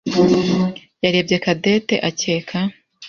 [1.03, 2.59] yarebye Cadette akeka.